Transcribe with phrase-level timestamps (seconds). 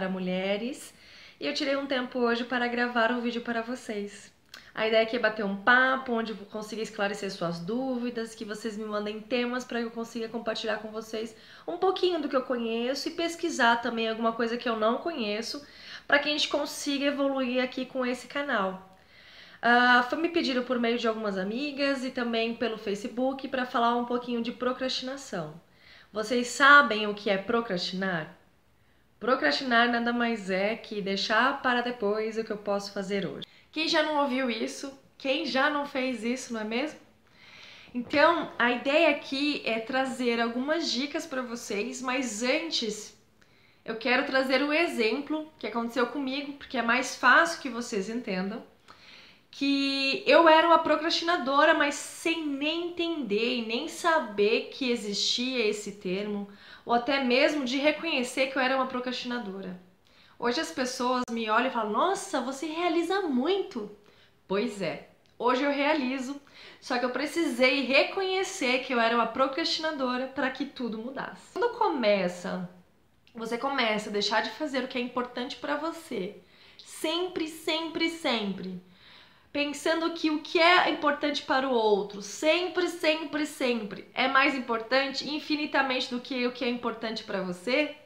[0.00, 0.94] para mulheres
[1.38, 4.32] e eu tirei um tempo hoje para gravar um vídeo para vocês.
[4.74, 8.78] A ideia aqui é bater um papo onde eu consiga esclarecer suas dúvidas, que vocês
[8.78, 11.36] me mandem temas para que eu consiga compartilhar com vocês
[11.68, 15.62] um pouquinho do que eu conheço e pesquisar também alguma coisa que eu não conheço,
[16.08, 18.96] para que a gente consiga evoluir aqui com esse canal.
[19.62, 23.94] Uh, foi me pedido por meio de algumas amigas e também pelo Facebook para falar
[23.96, 25.60] um pouquinho de procrastinação.
[26.10, 28.39] Vocês sabem o que é procrastinar?
[29.20, 33.46] Procrastinar nada mais é que deixar para depois o que eu posso fazer hoje.
[33.70, 34.98] Quem já não ouviu isso?
[35.18, 36.98] Quem já não fez isso, não é mesmo?
[37.94, 43.14] Então, a ideia aqui é trazer algumas dicas para vocês, mas antes
[43.84, 48.62] eu quero trazer um exemplo que aconteceu comigo, porque é mais fácil que vocês entendam.
[49.50, 55.92] Que eu era uma procrastinadora, mas sem nem entender e nem saber que existia esse
[55.92, 56.48] termo,
[56.84, 59.80] ou até mesmo de reconhecer que eu era uma procrastinadora.
[60.38, 63.90] Hoje as pessoas me olham e falam: Nossa, você realiza muito.
[64.48, 66.40] Pois é, hoje eu realizo,
[66.80, 71.52] só que eu precisei reconhecer que eu era uma procrastinadora para que tudo mudasse.
[71.52, 72.68] Quando começa,
[73.34, 76.40] você começa a deixar de fazer o que é importante para você,
[76.78, 78.82] sempre, sempre, sempre,
[79.52, 85.28] pensando que o que é importante para o outro, sempre, sempre, sempre, é mais importante
[85.28, 87.96] infinitamente do que o que é importante para você,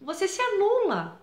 [0.00, 1.20] você se anula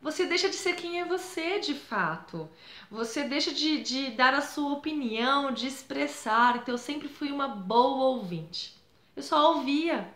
[0.00, 2.48] você deixa de ser quem é você de fato.
[2.90, 6.56] Você deixa de, de dar a sua opinião, de expressar.
[6.56, 8.74] Então eu sempre fui uma boa ouvinte.
[9.14, 10.08] Eu só ouvia.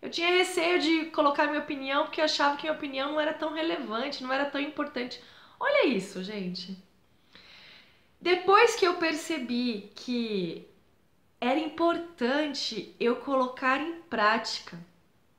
[0.00, 3.34] Eu tinha receio de colocar minha opinião porque eu achava que minha opinião não era
[3.34, 5.20] tão relevante, não era tão importante.
[5.58, 6.76] Olha isso, gente.
[8.22, 10.68] Depois que eu percebi que
[11.40, 14.78] era importante eu colocar em prática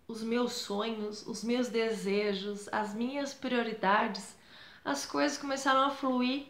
[0.06, 4.36] os meus sonhos, os meus desejos, as minhas prioridades,
[4.84, 6.48] as coisas começaram a fluir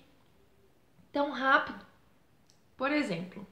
[1.12, 1.86] tão rápido.
[2.76, 3.46] Por exemplo,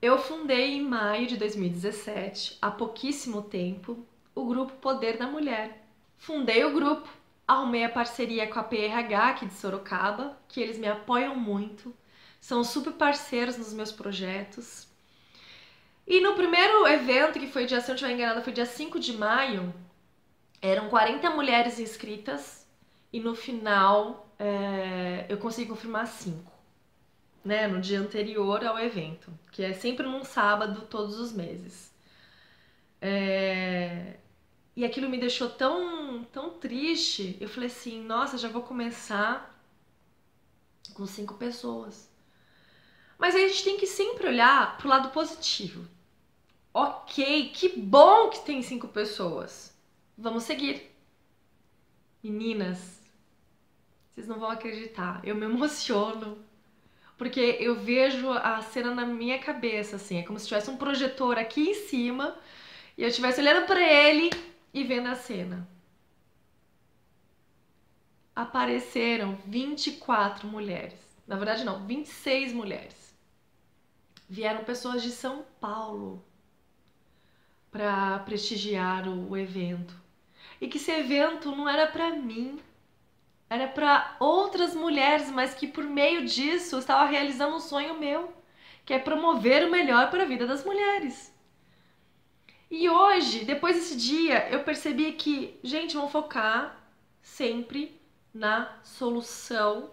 [0.00, 4.02] eu fundei em maio de 2017, há pouquíssimo tempo,
[4.34, 5.86] o grupo Poder da Mulher.
[6.16, 7.06] Fundei o grupo,
[7.46, 11.94] arrumei a parceria com a PRH aqui de Sorocaba, que eles me apoiam muito,
[12.40, 14.88] são super parceiros nos meus projetos.
[16.06, 19.00] E no primeiro evento, que foi dia, se eu não estiver enganada, foi dia 5
[19.00, 19.74] de maio,
[20.60, 22.66] eram 40 mulheres inscritas
[23.12, 26.52] e no final é, eu consegui confirmar 5,
[27.44, 27.66] né?
[27.66, 31.92] No dia anterior ao evento, que é sempre num sábado todos os meses.
[33.00, 34.16] É,
[34.76, 37.36] e aquilo me deixou tão, tão triste.
[37.40, 39.54] Eu falei assim: nossa, já vou começar
[40.94, 42.10] com cinco pessoas.
[43.18, 45.86] Mas aí a gente tem que sempre olhar pro lado positivo.
[46.72, 49.72] Ok, que bom que tem cinco pessoas.
[50.18, 50.90] Vamos seguir.
[52.22, 53.00] Meninas,
[54.10, 55.20] vocês não vão acreditar.
[55.22, 56.38] Eu me emociono.
[57.16, 60.18] Porque eu vejo a cena na minha cabeça, assim.
[60.18, 62.36] É como se tivesse um projetor aqui em cima
[62.98, 64.30] e eu estivesse olhando para ele
[64.74, 65.68] e vendo a cena.
[68.34, 70.98] Apareceram 24 mulheres.
[71.26, 73.16] Na verdade, não, 26 mulheres.
[74.28, 76.24] Vieram pessoas de São Paulo
[77.70, 79.94] para prestigiar o evento.
[80.60, 82.60] E que esse evento não era para mim,
[83.48, 88.32] era para outras mulheres, mas que por meio disso eu estava realizando um sonho meu,
[88.84, 91.33] que é promover o melhor para a vida das mulheres.
[92.76, 96.76] E hoje, depois desse dia, eu percebi que, gente, vamos focar
[97.22, 98.00] sempre
[98.34, 99.92] na solução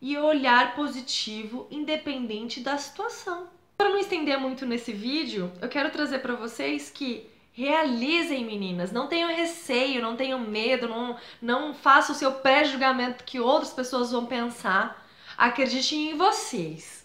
[0.00, 3.48] e olhar positivo, independente da situação.
[3.76, 8.92] Para não estender muito nesse vídeo, eu quero trazer para vocês que realizem, meninas.
[8.92, 14.12] Não tenham receio, não tenham medo, não, não façam o seu pré-julgamento que outras pessoas
[14.12, 15.04] vão pensar.
[15.36, 17.04] Acreditem em vocês.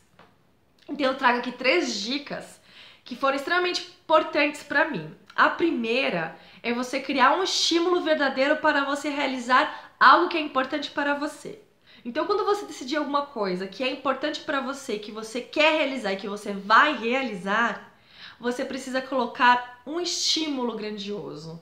[0.87, 2.61] Então eu trago aqui três dicas
[3.03, 5.15] que foram extremamente importantes para mim.
[5.35, 10.89] A primeira é você criar um estímulo verdadeiro para você realizar algo que é importante
[10.89, 11.61] para você.
[12.03, 16.13] Então, quando você decidir alguma coisa que é importante para você, que você quer realizar
[16.13, 17.95] e que você vai realizar,
[18.39, 21.61] você precisa colocar um estímulo grandioso.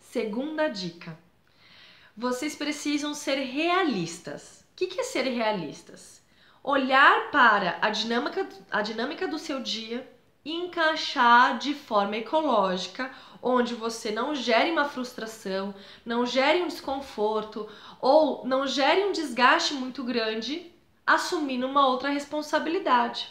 [0.00, 1.16] Segunda dica:
[2.16, 4.64] vocês precisam ser realistas.
[4.72, 6.20] O que é ser realistas?
[6.60, 10.04] Olhar para a dinâmica, a dinâmica do seu dia
[10.44, 13.12] encaixar de forma ecológica
[13.42, 15.74] onde você não gere uma frustração,
[16.04, 17.68] não gere um desconforto
[18.00, 20.70] ou não gere um desgaste muito grande
[21.06, 23.28] assumindo uma outra responsabilidade.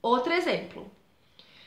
[0.00, 0.90] Outro exemplo.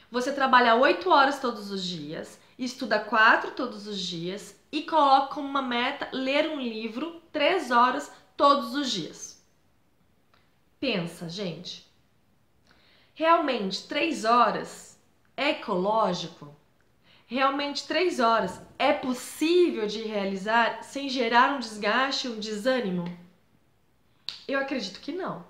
[0.09, 5.47] Você trabalha 8 horas todos os dias, estuda 4 todos os dias e coloque como
[5.47, 9.41] uma meta ler um livro três horas todos os dias.
[10.79, 11.90] Pensa, gente.
[13.13, 14.99] Realmente, três horas
[15.35, 16.55] é ecológico?
[17.27, 23.05] Realmente, três horas é possível de realizar sem gerar um desgaste, um desânimo?
[24.47, 25.45] Eu acredito que não.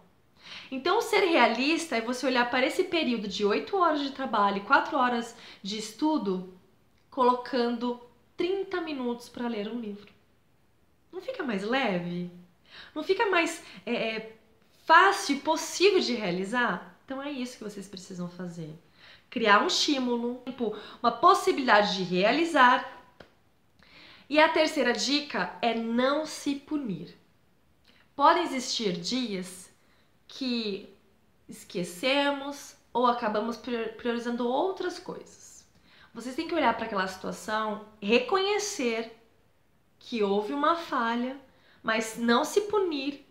[0.69, 4.65] Então, ser realista é você olhar para esse período de 8 horas de trabalho e
[4.65, 6.53] 4 horas de estudo,
[7.09, 8.01] colocando
[8.37, 10.11] 30 minutos para ler um livro.
[11.11, 12.31] Não fica mais leve?
[12.95, 14.35] Não fica mais é, é,
[14.85, 16.90] fácil e possível de realizar?
[17.11, 18.73] Então é isso que vocês precisam fazer
[19.29, 20.41] criar um estímulo,
[21.03, 22.89] uma possibilidade de realizar.
[24.29, 27.17] E a terceira dica é não se punir.
[28.15, 29.69] Podem existir dias
[30.25, 30.87] que
[31.49, 35.67] esquecemos ou acabamos priorizando outras coisas.
[36.13, 39.21] Vocês têm que olhar para aquela situação, reconhecer
[39.99, 41.37] que houve uma falha,
[41.83, 43.27] mas não se punir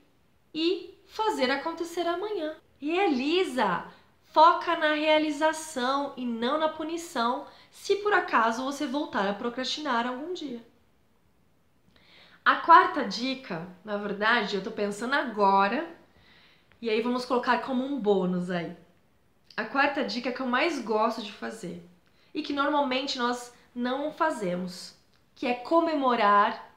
[0.52, 2.54] e fazer acontecer amanhã.
[2.80, 3.84] Realiza
[4.32, 10.32] Foca na realização e não na punição, se por acaso você voltar a procrastinar algum
[10.32, 10.64] dia.
[12.44, 15.84] A quarta dica, na verdade, eu tô pensando agora,
[16.80, 18.76] e aí vamos colocar como um bônus aí.
[19.56, 21.84] A quarta dica que eu mais gosto de fazer
[22.32, 24.94] e que normalmente nós não fazemos,
[25.34, 26.69] que é comemorar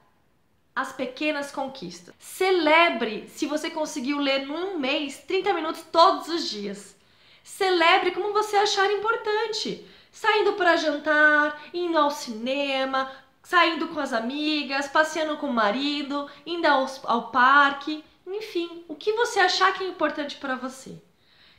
[0.74, 2.14] as pequenas conquistas.
[2.18, 6.96] Celebre se você conseguiu ler num mês 30 minutos todos os dias.
[7.42, 9.86] Celebre como você achar importante.
[10.10, 13.10] Saindo para jantar, indo ao cinema,
[13.42, 19.12] saindo com as amigas, passeando com o marido, indo ao, ao parque, enfim, o que
[19.12, 21.00] você achar que é importante para você.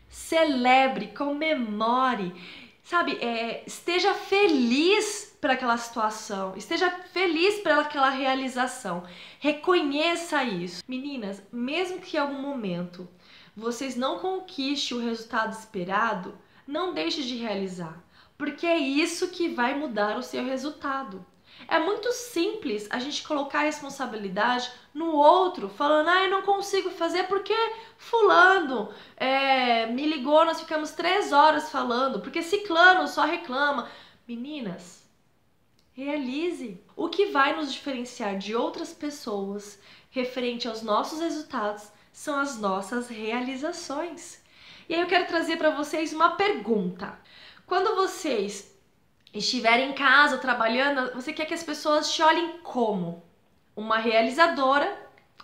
[0.09, 2.33] Celebre, comemore,
[2.85, 9.03] sabe, é, esteja feliz para aquela situação, esteja feliz para aquela realização.
[9.39, 10.83] Reconheça isso.
[10.87, 13.09] Meninas, mesmo que em algum momento
[13.55, 16.37] vocês não conquistem o resultado esperado,
[16.67, 18.03] não deixe de realizar,
[18.37, 21.25] porque é isso que vai mudar o seu resultado.
[21.67, 26.89] É muito simples a gente colocar a responsabilidade no outro, falando, ah, eu não consigo
[26.91, 27.55] fazer porque
[27.97, 33.89] fulano é, me ligou, nós ficamos três horas falando, porque ciclano só reclama.
[34.27, 35.03] Meninas,
[35.93, 36.81] realize.
[36.95, 39.79] O que vai nos diferenciar de outras pessoas
[40.09, 44.41] referente aos nossos resultados são as nossas realizações.
[44.87, 47.19] E aí eu quero trazer para vocês uma pergunta.
[47.65, 48.74] Quando vocês
[49.35, 53.23] estiverem em casa trabalhando, você quer que as pessoas te olhem como?
[53.75, 54.91] Uma realizadora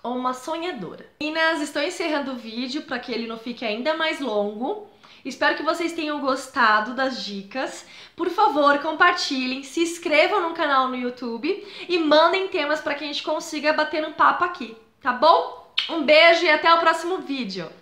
[0.01, 1.05] ou uma sonhadora?
[1.19, 4.87] Meninas, estou encerrando o vídeo para que ele não fique ainda mais longo.
[5.23, 7.85] Espero que vocês tenham gostado das dicas.
[8.15, 13.07] Por favor, compartilhem, se inscrevam no canal no YouTube e mandem temas para que a
[13.07, 15.73] gente consiga bater um papo aqui, tá bom?
[15.89, 17.80] Um beijo e até o próximo vídeo!